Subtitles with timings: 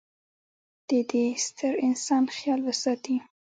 [0.87, 3.15] د د ې ستر انسان خیال وساتي.